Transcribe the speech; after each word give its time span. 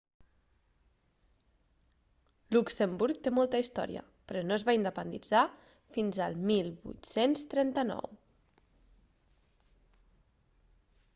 luxemburg 2.55 3.19
té 3.27 3.33
molta 3.37 3.59
història 3.65 4.03
però 4.31 4.41
no 4.47 4.57
es 4.57 4.65
va 4.69 4.75
independitzar 4.77 5.41
fins 5.97 6.21
al 6.29 6.39
1839 6.53 8.19